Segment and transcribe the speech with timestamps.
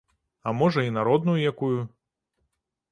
[0.47, 1.79] А, можа, і народную якую.